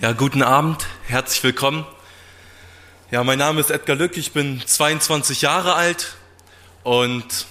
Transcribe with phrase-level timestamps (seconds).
[0.00, 1.84] Ja, guten Abend, herzlich willkommen.
[3.10, 6.14] Ja, mein Name ist Edgar Lück, ich bin 22 Jahre alt
[6.84, 7.46] und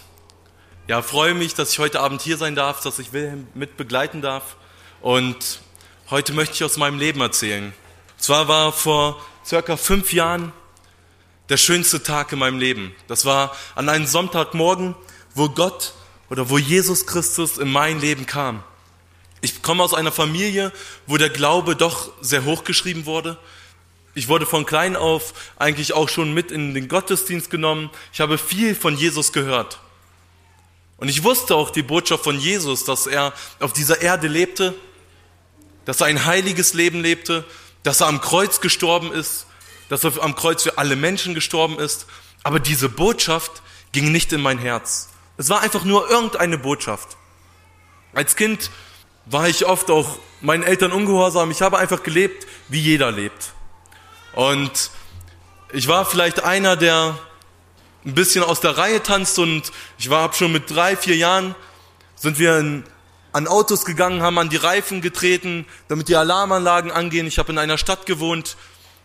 [0.88, 4.22] ja, freue mich, dass ich heute Abend hier sein darf, dass ich Wilhelm mit begleiten
[4.22, 4.56] darf
[5.02, 5.60] und
[6.10, 7.74] heute möchte ich aus meinem Leben erzählen.
[8.18, 10.54] Zwar war vor circa fünf Jahren
[11.50, 12.96] der schönste Tag in meinem Leben.
[13.10, 14.96] Das war an einem Sonntagmorgen,
[15.36, 15.96] wo Gott
[16.30, 18.64] oder wo Jesus Christus in mein Leben kam.
[19.42, 20.72] Ich komme aus einer Familie,
[21.06, 23.38] wo der Glaube doch sehr hochgeschrieben wurde.
[24.16, 27.92] Ich wurde von klein auf eigentlich auch schon mit in den Gottesdienst genommen.
[28.12, 29.80] Ich habe viel von Jesus gehört.
[30.98, 34.74] Und ich wusste auch die Botschaft von Jesus, dass er auf dieser Erde lebte,
[35.86, 37.46] dass er ein heiliges Leben lebte,
[37.84, 39.46] dass er am Kreuz gestorben ist,
[39.90, 42.08] dass er am Kreuz für alle Menschen gestorben ist.
[42.42, 43.62] Aber diese Botschaft
[43.92, 45.10] ging nicht in mein Herz.
[45.38, 47.18] Es war einfach nur irgendeine Botschaft.
[48.14, 48.72] Als Kind
[49.30, 51.52] war ich oft auch meinen Eltern ungehorsam.
[51.52, 53.54] Ich habe einfach gelebt, wie jeder lebt.
[54.34, 54.92] Und
[55.74, 57.18] ich war vielleicht einer, der
[58.06, 61.56] ein bisschen aus der Reihe tanzt und ich war schon mit drei, vier Jahren
[62.16, 62.84] sind wir in,
[63.34, 67.28] an Autos gegangen, haben an die Reifen getreten, damit die Alarmanlagen angehen.
[67.28, 68.56] Ich habe in einer Stadt gewohnt.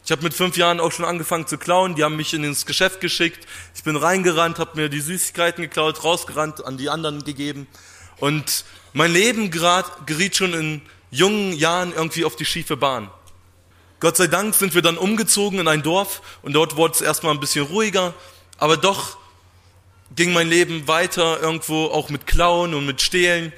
[0.04, 1.94] Ich habe mit fünf Jahren auch schon angefangen zu klauen.
[1.94, 3.46] Die haben mich in ins Geschäft geschickt.
[3.74, 7.66] Ich bin reingerannt, habe mir die Süßigkeiten geklaut, rausgerannt, an die anderen gegeben.
[8.18, 13.10] Und mein Leben geriet schon in jungen Jahren irgendwie auf die schiefe Bahn.
[14.00, 17.32] Gott sei Dank sind wir dann umgezogen in ein Dorf und dort wurde es erstmal
[17.32, 18.14] ein bisschen ruhiger,
[18.58, 19.16] aber doch
[20.16, 23.52] ging mein Leben weiter irgendwo auch mit Klauen und mit Stehlen.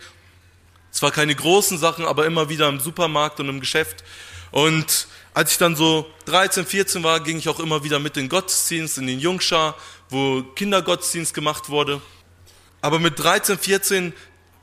[0.90, 4.04] Zwar keine großen Sachen, aber immer wieder im Supermarkt und im Geschäft.
[4.52, 8.28] Und als ich dann so 13, 14 war, ging ich auch immer wieder mit in
[8.28, 9.74] Gottesdienst, in den Jungschar,
[10.10, 12.00] wo Kindergottesdienst gemacht wurde.
[12.80, 14.12] Aber mit 13, 14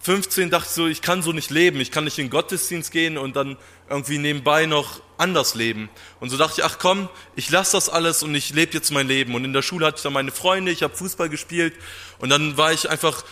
[0.03, 2.91] 15 dachte ich so, ich kann so nicht leben, ich kann nicht in den Gottesdienst
[2.91, 3.55] gehen und dann
[3.87, 5.89] irgendwie nebenbei noch anders leben.
[6.19, 9.07] Und so dachte ich, ach komm, ich lasse das alles und ich lebe jetzt mein
[9.07, 9.35] Leben.
[9.35, 11.75] Und in der Schule hatte ich dann meine Freunde, ich habe Fußball gespielt
[12.17, 13.23] und dann war ich einfach,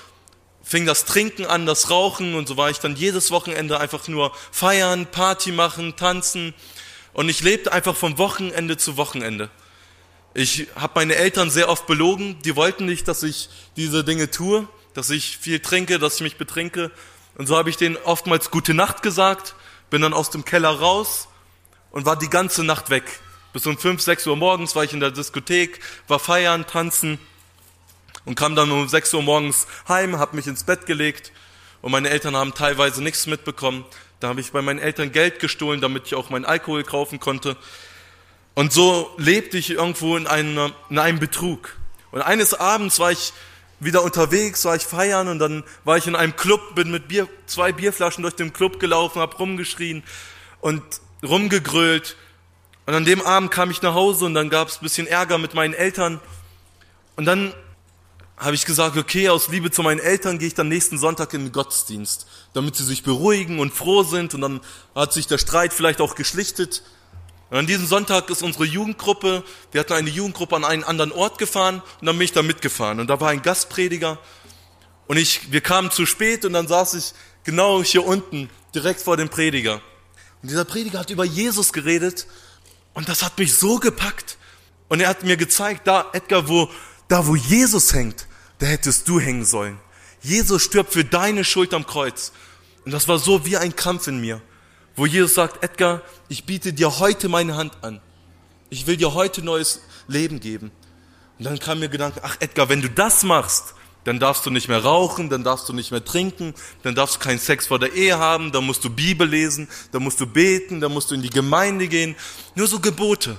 [0.62, 4.32] fing das Trinken an, das Rauchen und so war ich dann jedes Wochenende einfach nur
[4.52, 6.54] feiern, Party machen, tanzen
[7.14, 9.50] und ich lebte einfach von Wochenende zu Wochenende.
[10.36, 14.68] Ich habe meine Eltern sehr oft belogen, die wollten nicht, dass ich diese Dinge tue
[14.94, 16.92] dass ich viel trinke, dass ich mich betrinke.
[17.36, 19.56] Und so habe ich denen oftmals gute Nacht gesagt,
[19.90, 21.28] bin dann aus dem Keller raus
[21.92, 23.20] und war die ganze Nacht weg.
[23.54, 27.18] Bis um fünf, sechs Uhr morgens war ich in der Diskothek, war feiern, tanzen
[28.26, 31.32] und kam dann um sechs Uhr morgens heim, habe mich ins Bett gelegt
[31.82, 33.86] und meine Eltern haben teilweise nichts mitbekommen.
[34.20, 37.56] Da habe ich bei meinen Eltern Geld gestohlen, damit ich auch meinen Alkohol kaufen konnte.
[38.54, 41.78] Und so lebte ich irgendwo in einem, in einem Betrug.
[42.12, 43.32] Und eines Abends war ich
[43.80, 47.28] wieder unterwegs, war ich feiern und dann war ich in einem Club, bin mit Bier,
[47.46, 50.04] zwei Bierflaschen durch den Club gelaufen, hab rumgeschrien
[50.62, 50.84] und
[51.24, 52.18] rumgegrölt.
[52.86, 55.38] Und an dem Abend kam ich nach Hause und dann gab es ein bisschen Ärger
[55.38, 56.20] mit meinen Eltern.
[57.16, 57.54] Und dann
[58.38, 61.46] habe ich gesagt, okay, aus Liebe zu meinen Eltern gehe ich dann nächsten Sonntag in
[61.46, 64.34] den Gottesdienst, damit sie sich beruhigen und froh sind.
[64.34, 64.62] Und dann
[64.96, 66.84] hat sich der Streit vielleicht auch geschlichtet.
[67.50, 71.40] Und an diesem Sonntag ist unsere Jugendgruppe, wir hatten eine Jugendgruppe an einen anderen Ort
[71.40, 73.00] gefahren und dann bin ich da mitgefahren.
[73.00, 74.20] Und da war ein Gastprediger
[75.08, 79.18] und ich, wir kamen zu spät und dann saß ich genau hier unten, direkt vor
[79.18, 79.82] dem Prediger.
[80.44, 82.28] Und dieser Prediger hat über Jesus geredet
[82.94, 84.38] und das hat mich so gepackt.
[84.88, 86.70] Und er hat mir gezeigt, da, Edgar, wo,
[87.08, 88.28] da wo Jesus hängt,
[88.60, 89.80] da hättest du hängen sollen.
[90.22, 92.32] Jesus stirbt für deine Schuld am Kreuz.
[92.86, 94.42] Und das war so wie ein Kampf in mir
[94.96, 98.02] wo Jesus sagt, Edgar, ich biete dir heute meine Hand an.
[98.70, 100.72] Ich will dir heute neues Leben geben.
[101.38, 103.74] Und dann kam mir Gedanke, ach Edgar, wenn du das machst,
[104.04, 107.20] dann darfst du nicht mehr rauchen, dann darfst du nicht mehr trinken, dann darfst du
[107.20, 110.80] keinen Sex vor der Ehe haben, dann musst du Bibel lesen, dann musst du beten,
[110.80, 112.16] dann musst du in die Gemeinde gehen.
[112.56, 113.38] Nur so Gebote.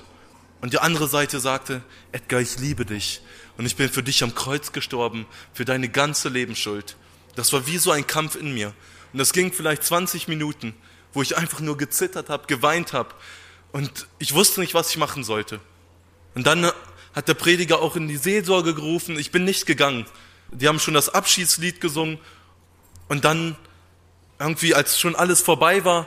[0.60, 1.82] Und die andere Seite sagte,
[2.12, 3.22] Edgar, ich liebe dich.
[3.56, 6.96] Und ich bin für dich am Kreuz gestorben, für deine ganze Lebensschuld.
[7.34, 8.72] Das war wie so ein Kampf in mir.
[9.12, 10.74] Und das ging vielleicht 20 Minuten
[11.12, 13.14] wo ich einfach nur gezittert habe, geweint habe
[13.72, 15.60] und ich wusste nicht, was ich machen sollte.
[16.34, 16.70] Und dann
[17.14, 20.06] hat der Prediger auch in die Seelsorge gerufen, ich bin nicht gegangen.
[20.52, 22.18] Die haben schon das Abschiedslied gesungen
[23.08, 23.56] und dann
[24.38, 26.06] irgendwie, als schon alles vorbei war,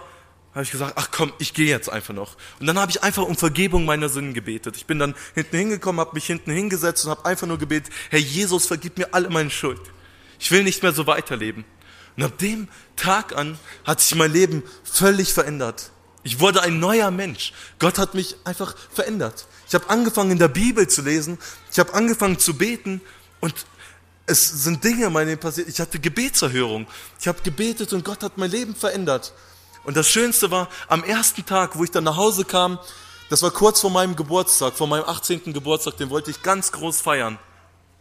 [0.54, 2.36] habe ich gesagt, ach komm, ich gehe jetzt einfach noch.
[2.60, 4.78] Und dann habe ich einfach um Vergebung meiner Sünden gebetet.
[4.78, 8.20] Ich bin dann hinten hingekommen, habe mich hinten hingesetzt und habe einfach nur gebetet, Herr
[8.20, 9.82] Jesus, vergib mir alle meine Schuld.
[10.40, 11.66] Ich will nicht mehr so weiterleben.
[12.16, 15.92] Und ab dem Tag an hat sich mein Leben völlig verändert.
[16.24, 17.54] Ich wurde ein neuer Mensch.
[17.80, 19.46] Gott hat mich einfach verändert.
[19.68, 21.38] Ich habe angefangen in der Bibel zu lesen,
[21.72, 23.02] ich habe angefangen zu beten
[23.40, 23.54] und
[24.26, 25.68] es sind Dinge Leben passiert.
[25.68, 26.88] Ich hatte Gebetserhörung.
[27.20, 29.34] Ich habe gebetet und Gott hat mein Leben verändert.
[29.84, 32.80] Und das Schönste war, am ersten Tag, wo ich dann nach Hause kam,
[33.30, 35.52] das war kurz vor meinem Geburtstag, vor meinem 18.
[35.54, 37.38] Geburtstag, den wollte ich ganz groß feiern.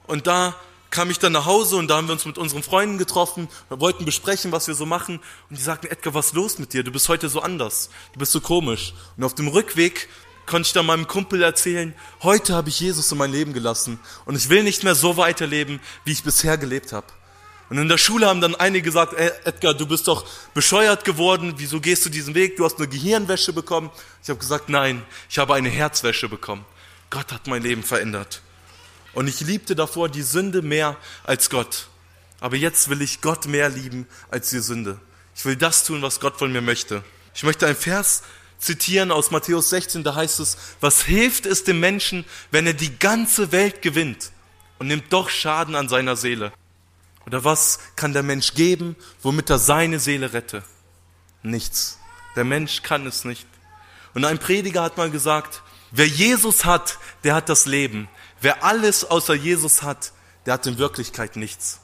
[0.06, 0.54] Und da
[0.92, 3.80] kam ich dann nach Hause und da haben wir uns mit unseren Freunden getroffen, wir
[3.80, 5.20] wollten besprechen, was wir so machen.
[5.48, 6.84] Und die sagten, Edgar, was ist los mit dir?
[6.84, 8.92] Du bist heute so anders, du bist so komisch.
[9.16, 10.08] Und auf dem Rückweg
[10.46, 14.36] konnte ich dann meinem Kumpel erzählen, heute habe ich Jesus in mein Leben gelassen und
[14.36, 17.06] ich will nicht mehr so weiterleben, wie ich bisher gelebt habe.
[17.70, 21.54] Und in der Schule haben dann einige gesagt, ey, Edgar, du bist doch bescheuert geworden,
[21.56, 22.58] wieso gehst du diesen Weg?
[22.58, 23.90] Du hast eine Gehirnwäsche bekommen.
[24.22, 26.66] Ich habe gesagt, nein, ich habe eine Herzwäsche bekommen.
[27.08, 28.42] Gott hat mein Leben verändert.
[29.12, 31.88] Und ich liebte davor die Sünde mehr als Gott.
[32.40, 34.98] Aber jetzt will ich Gott mehr lieben als die Sünde.
[35.36, 37.04] Ich will das tun, was Gott von mir möchte.
[37.34, 38.22] Ich möchte einen Vers
[38.58, 42.96] zitieren aus Matthäus 16, da heißt es, was hilft es dem Menschen, wenn er die
[42.98, 44.30] ganze Welt gewinnt
[44.78, 46.52] und nimmt doch Schaden an seiner Seele?
[47.26, 50.62] Oder was kann der Mensch geben, womit er seine Seele rette?
[51.42, 51.98] Nichts.
[52.36, 53.46] Der Mensch kann es nicht.
[54.14, 58.08] Und ein Prediger hat mal gesagt, wer Jesus hat, der hat das Leben.
[58.42, 60.12] Wer alles außer Jesus hat,
[60.46, 61.80] der hat in Wirklichkeit nichts.